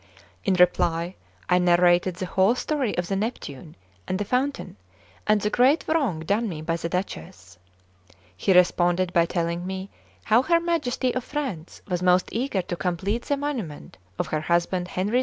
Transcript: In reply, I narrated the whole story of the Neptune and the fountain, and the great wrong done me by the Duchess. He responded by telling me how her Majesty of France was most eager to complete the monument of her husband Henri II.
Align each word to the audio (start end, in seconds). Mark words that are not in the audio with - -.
In 0.43 0.55
reply, 0.55 1.13
I 1.47 1.59
narrated 1.59 2.15
the 2.15 2.25
whole 2.25 2.55
story 2.55 2.97
of 2.97 3.07
the 3.07 3.15
Neptune 3.15 3.75
and 4.07 4.17
the 4.17 4.25
fountain, 4.25 4.77
and 5.27 5.39
the 5.39 5.51
great 5.51 5.85
wrong 5.87 6.21
done 6.21 6.49
me 6.49 6.63
by 6.63 6.75
the 6.77 6.89
Duchess. 6.89 7.59
He 8.35 8.51
responded 8.51 9.13
by 9.13 9.27
telling 9.27 9.67
me 9.67 9.91
how 10.23 10.41
her 10.41 10.59
Majesty 10.59 11.13
of 11.13 11.23
France 11.23 11.83
was 11.87 12.01
most 12.01 12.29
eager 12.31 12.63
to 12.63 12.75
complete 12.75 13.25
the 13.25 13.37
monument 13.37 13.99
of 14.17 14.25
her 14.25 14.41
husband 14.41 14.87
Henri 14.87 15.19
II. 15.19 15.19